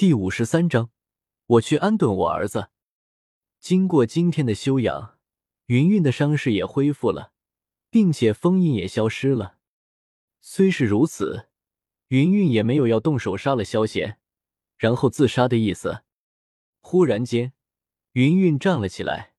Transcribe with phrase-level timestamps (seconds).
[0.00, 0.88] 第五十三章，
[1.44, 2.70] 我去安顿我儿子。
[3.58, 5.18] 经过今天的休养，
[5.66, 7.34] 云云的伤势也恢复了，
[7.90, 9.58] 并且封印也消失了。
[10.40, 11.50] 虽是如此，
[12.08, 14.18] 云云也没有要动手杀了萧贤，
[14.78, 16.02] 然后自杀的意思。
[16.80, 17.52] 忽然间，
[18.12, 19.34] 云云站了起来，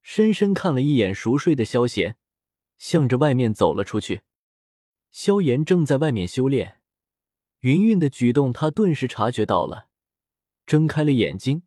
[0.00, 2.16] 深深看了一眼熟睡的萧贤，
[2.76, 4.20] 向着外面走了出去。
[5.10, 6.80] 萧炎正在外面修炼，
[7.62, 9.87] 云云的举动他顿时察觉到了。
[10.68, 11.62] 睁开了眼睛，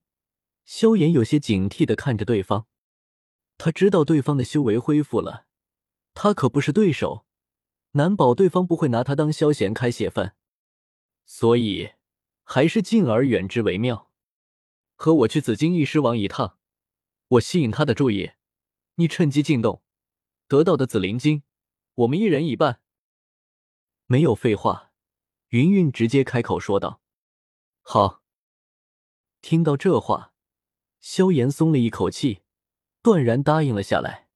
[0.63, 2.67] 萧炎有些警惕的看着对方。
[3.58, 5.48] 他知道对方的修为恢复了，
[6.13, 7.25] 他可不是对手，
[7.94, 10.35] 难保对方不会拿他当萧炎开泄愤，
[11.25, 11.94] 所以
[12.44, 14.11] 还是敬而远之为妙。
[14.95, 16.59] 和我去紫金翼狮王一趟，
[17.27, 18.33] 我吸引他的注意，
[18.97, 19.81] 你趁机进洞，
[20.47, 21.41] 得到的紫灵晶，
[21.95, 22.81] 我们一人一半。
[24.05, 24.91] 没有废话，
[25.47, 27.02] 云云直接开口说道
[27.81, 28.20] ：“好。”
[29.41, 30.34] 听到这话，
[31.00, 32.42] 萧炎松了一口气，
[33.02, 34.28] 断然答应了下来。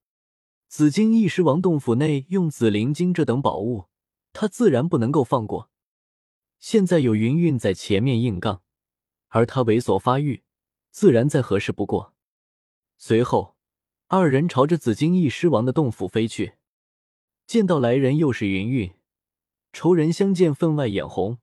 [0.68, 3.86] 紫金翼狮王洞府内用紫灵晶这等宝物，
[4.34, 5.70] 他自然不能够放过。
[6.58, 8.64] 现在有云云在前面硬杠，
[9.28, 10.44] 而他猥琐发育，
[10.90, 12.16] 自然再合适不过。
[12.98, 13.56] 随后，
[14.08, 16.56] 二人朝着紫金翼狮王的洞府飞去。
[17.46, 18.92] 见到来人又是云云，
[19.72, 21.38] 仇人相见分外眼红，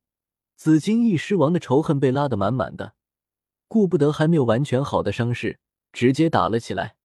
[0.56, 2.96] 紫金翼狮王的仇恨被拉得满满的。
[3.72, 5.58] 顾不得还没有完全好的伤势，
[5.94, 6.96] 直接打了起来。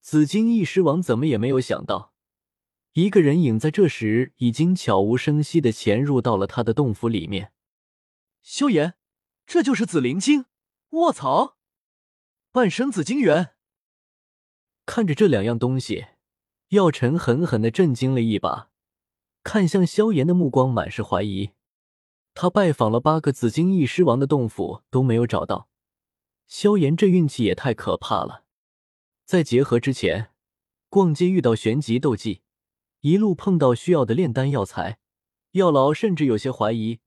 [0.00, 2.12] 紫金翼狮王怎么也没有想到，
[2.94, 7.52] 一个人影在这时已经悄无声息的潜入到了他的洞府里面。
[8.42, 8.94] 萧炎，
[9.46, 10.46] 这就是紫灵晶！
[10.90, 11.56] 卧槽，
[12.50, 13.50] 半生紫金元！
[14.84, 16.06] 看着这两样东西，
[16.70, 18.70] 药尘狠狠的震惊了一把，
[19.44, 21.52] 看向萧炎的目光满是怀疑。
[22.34, 25.68] 他拜访了八个紫金翼狮王的洞府都没有找到。
[26.46, 28.44] 萧炎这运气也太可怕了，
[29.24, 30.30] 在结合之前，
[30.88, 32.42] 逛街遇到玄级斗技，
[33.00, 34.98] 一路碰到需要的炼丹药材，
[35.52, 37.00] 药老甚至有些怀疑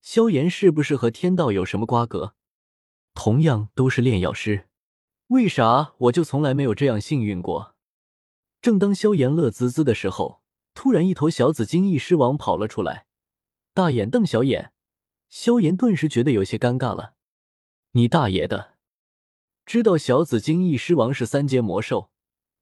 [0.00, 2.34] 萧炎是不是和天道有什么瓜葛。
[3.14, 4.68] 同样都是炼药师，
[5.28, 7.74] 为啥我就从来没有这样幸运过？
[8.62, 10.42] 正当萧炎乐滋滋的时候，
[10.74, 13.06] 突然一头小紫金翼狮王跑了出来，
[13.72, 14.72] 大眼瞪小眼，
[15.28, 17.14] 萧炎顿时觉得有些尴尬了。
[17.92, 18.69] 你大爷的！
[19.64, 22.10] 知道小紫金翼狮王是三阶魔兽，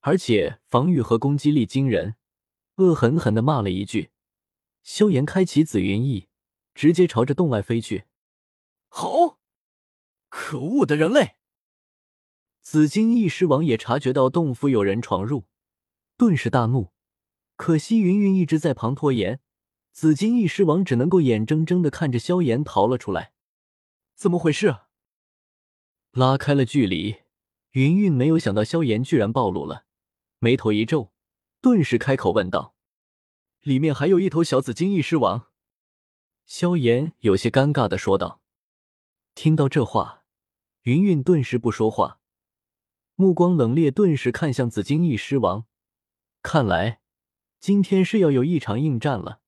[0.00, 2.16] 而且防御和攻击力惊人，
[2.76, 4.10] 恶狠狠地骂了一句。
[4.82, 6.28] 萧炎开启紫云翼，
[6.74, 8.04] 直接朝着洞外飞去。
[8.88, 9.38] 好，
[10.28, 11.36] 可恶的人类！
[12.60, 15.44] 紫金翼狮王也察觉到洞府有人闯入，
[16.16, 16.92] 顿时大怒。
[17.56, 19.40] 可惜云云一直在旁拖延，
[19.92, 23.32] 紫金翼狮王只能够眼睁睁的看着萧炎逃了出来。
[24.14, 24.76] 怎么回事？
[26.18, 27.18] 拉开了距离，
[27.70, 29.84] 云云没有想到萧炎居然暴露了，
[30.40, 31.12] 眉头一皱，
[31.60, 32.74] 顿时开口问道
[33.62, 35.46] ：“里面还有一头小紫金翼狮王。”
[36.44, 38.40] 萧炎有些尴尬的说道。
[39.36, 40.24] 听到这话，
[40.82, 42.18] 云云顿时不说话，
[43.14, 45.66] 目光冷冽，顿时看向紫金翼狮王。
[46.42, 46.98] 看来
[47.60, 49.38] 今天是要有一场硬战了。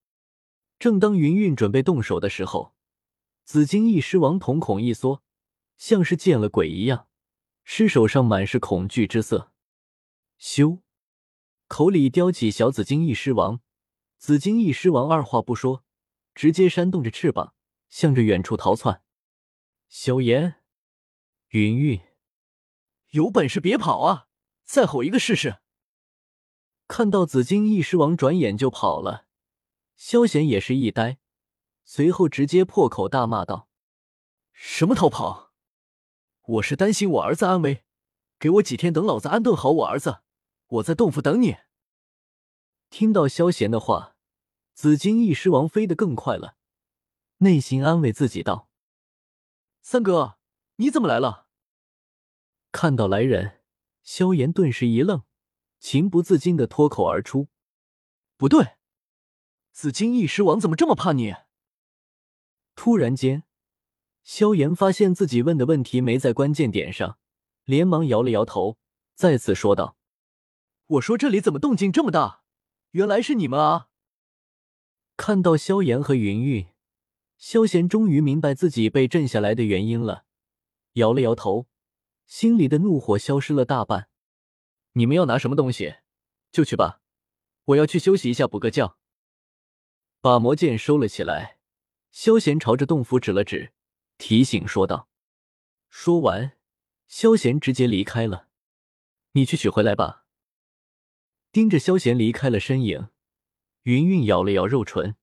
[0.79, 2.77] 正当云云准备动手的时候，
[3.45, 5.25] 紫金翼狮王瞳孔一缩。
[5.81, 7.09] 像是见了鬼一样，
[7.65, 9.51] 尸首上满是恐惧之色。
[10.39, 10.83] 咻，
[11.69, 13.63] 口里叼起小紫金翼狮王，
[14.19, 15.83] 紫金翼狮王二话不说，
[16.35, 17.55] 直接扇动着翅膀，
[17.89, 19.03] 向着远处逃窜。
[19.89, 20.57] 萧炎，
[21.49, 21.99] 云云，
[23.13, 24.29] 有本事别跑啊！
[24.63, 25.61] 再吼一个试试！
[26.89, 29.27] 看到紫金翼狮王转眼就跑了，
[29.97, 31.19] 萧炎也是一呆，
[31.85, 33.71] 随后直接破口大骂道
[34.53, 35.49] ：“什么逃跑？”
[36.51, 37.85] 我是担心我儿子安危，
[38.37, 40.23] 给我几天，等老子安顿好我儿子，
[40.67, 41.59] 我在洞府等你。
[42.89, 44.17] 听到萧贤的话，
[44.75, 46.57] 紫金翼狮王飞得更快了，
[47.39, 48.69] 内心安慰自己道
[49.81, 50.39] ：“三哥，
[50.77, 51.47] 你怎么来了？”
[52.73, 53.61] 看到来人，
[54.03, 55.23] 萧炎顿时一愣，
[55.79, 57.47] 情不自禁的脱口而出
[58.37, 58.77] ：“不对，
[59.71, 61.37] 紫金翼狮王怎么这么怕你？”
[62.75, 63.45] 突然间。
[64.23, 67.19] 萧炎发现自己问的问题没在关键点上，
[67.65, 68.79] 连忙摇了摇头，
[69.15, 69.97] 再次说道
[70.87, 72.43] ：“我说这里怎么动静这么大？
[72.93, 73.89] 原来是你们啊！”
[75.17, 76.67] 看到萧炎和云云，
[77.37, 80.25] 萧炎终于明白自己被震下来的原因了，
[80.95, 81.67] 摇了摇头，
[82.27, 84.09] 心里的怒火消失了大半。
[84.93, 85.97] 你们要拿什么东西，
[86.51, 87.01] 就去吧，
[87.65, 88.97] 我要去休息一下，补个觉。
[90.21, 91.59] 把魔剑收了起来，
[92.11, 93.73] 萧炎朝着洞府指了指。
[94.21, 95.09] 提醒说道。
[95.89, 96.53] 说完，
[97.09, 98.49] 萧贤直接离开了。
[99.33, 100.27] 你去取回来吧。
[101.51, 103.09] 盯着萧贤离开了身影，
[103.83, 105.17] 云云咬了咬肉唇，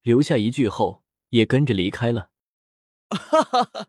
[0.00, 2.30] 留下一句后，也跟着离开了。
[3.10, 3.88] 哈哈哈！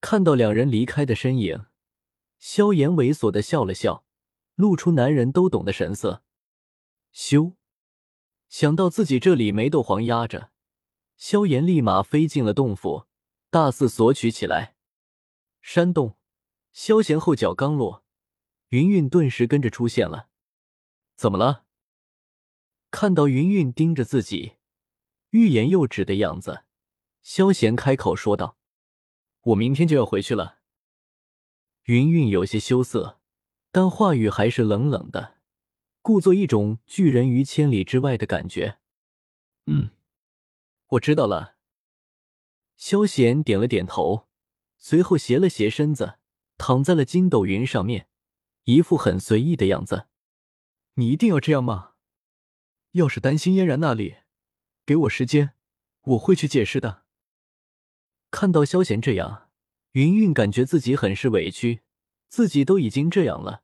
[0.00, 1.66] 看到两人离开的身影，
[2.38, 4.04] 萧炎猥琐的笑了笑，
[4.54, 6.22] 露出男人都懂的神色。
[7.12, 7.54] 咻！
[8.48, 10.50] 想到自己这里没斗皇压着，
[11.16, 13.06] 萧炎立马飞进了洞府，
[13.54, 14.74] 大肆索取起来。
[15.62, 16.16] 山洞，
[16.72, 18.04] 萧贤后脚刚落，
[18.70, 20.28] 云云顿时跟着出现了。
[21.14, 21.64] 怎么了？
[22.90, 24.54] 看到云云盯着自己，
[25.30, 26.64] 欲言又止的样子，
[27.22, 28.58] 萧贤开口说道
[29.42, 30.58] ：“我明天就要回去了。”
[31.86, 33.20] 云云有些羞涩，
[33.70, 35.38] 但话语还是冷冷的，
[36.02, 38.80] 故作一种拒人于千里之外的感觉。
[39.66, 39.90] “嗯，
[40.88, 41.53] 我知道了。”
[42.86, 44.28] 萧贤点了点头，
[44.76, 46.18] 随后斜了斜身子，
[46.58, 48.08] 躺在了筋斗云上面，
[48.64, 50.08] 一副很随意的样子。
[50.96, 51.94] 你一定要这样吗？
[52.90, 54.16] 要是担心嫣然那里，
[54.84, 55.54] 给我时间，
[56.02, 57.04] 我会去解释的。
[58.30, 59.48] 看到萧贤这样，
[59.92, 61.80] 云云感觉自己很是委屈。
[62.28, 63.62] 自己都已经这样了，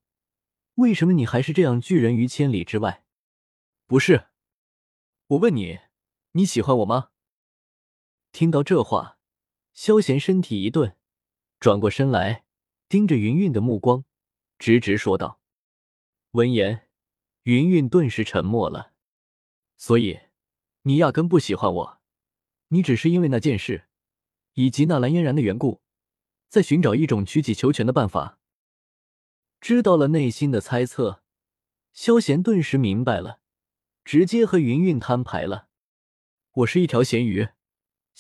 [0.77, 3.05] 为什么你还是这样拒人于千里之外？
[3.87, 4.29] 不是，
[5.27, 5.81] 我问你，
[6.33, 7.11] 你喜欢我吗？
[8.33, 9.19] 听到这话，
[9.73, 10.97] 萧贤身体一顿，
[11.59, 12.45] 转过身来，
[12.89, 14.05] 盯着云云的目光，
[14.59, 15.41] 直直说道。
[16.33, 16.87] 闻言。
[17.45, 18.93] 云云顿时沉默了，
[19.79, 20.21] 所以
[20.83, 22.01] 你压根不喜欢我，
[22.69, 23.89] 你只是因为那件事
[24.53, 25.81] 以及那蓝嫣然的缘故，
[26.51, 28.39] 在寻找一种取己求全的办法。
[29.59, 31.23] 知道了内心的猜测，
[31.95, 33.41] 萧贤顿时明白了，
[34.05, 35.69] 直接和云云摊牌了。
[36.53, 37.49] 我是一条咸鱼，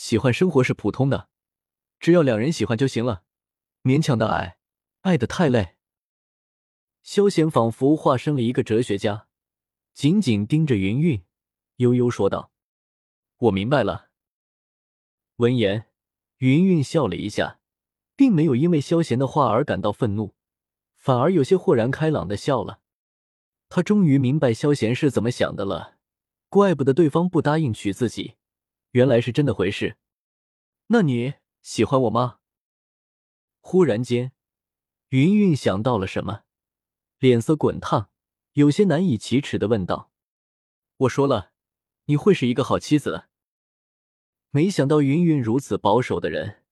[0.02, 1.28] 喜欢生活是普通的，
[1.98, 3.22] 只要两人喜欢就行了，
[3.82, 4.56] 勉强的爱，
[5.02, 5.76] 爱的太累。
[7.02, 9.28] 萧贤仿佛化身了一个哲学家，
[9.92, 11.22] 紧紧盯着云云，
[11.76, 12.50] 悠悠说道
[13.36, 14.08] ：“我明白了。”
[15.36, 15.90] 闻言，
[16.38, 17.60] 云云笑了一下，
[18.16, 20.34] 并没有因为萧贤的话而感到愤怒，
[20.96, 22.80] 反而有些豁然开朗的笑了。
[23.68, 25.98] 他终于明白萧贤是怎么想的了，
[26.48, 28.38] 怪不得对方不答应娶自己，
[28.92, 29.96] 原来是真的回事。
[30.88, 32.38] 那你喜欢我吗？
[33.60, 34.32] 忽然间，
[35.10, 36.44] 云云想到了什么。
[37.18, 38.10] 脸色滚烫，
[38.54, 40.10] 有些难以启齿的问道
[40.98, 41.52] ：“我说了，
[42.06, 43.26] 你会是一个好妻子。”
[44.50, 46.64] 没想到云云如此保守的人，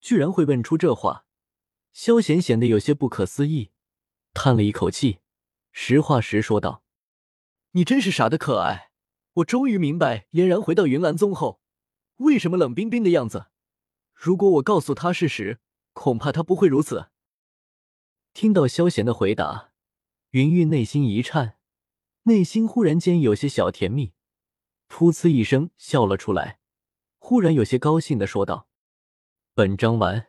[0.00, 1.26] 居然会问出这话。
[1.92, 3.72] 萧贤显得有些不可思议，
[4.32, 5.18] 叹了一口气，
[5.72, 6.84] 实话实说道
[7.72, 8.87] ：“你真是傻的可爱。
[9.38, 11.60] 我终于明白，嫣然回到云岚宗后，
[12.16, 13.46] 为什么冷冰冰的样子。
[14.14, 15.60] 如果我告诉他事实，
[15.92, 17.10] 恐怕他不会如此。”
[18.34, 19.72] 听到萧贤的回答。
[20.30, 21.56] 云云内心一颤，
[22.24, 24.12] 内心忽然间有些小甜蜜，
[24.88, 26.58] 噗呲一声笑了出来，
[27.18, 28.68] 忽然有些高兴的说道
[29.54, 30.26] ：“本章完。”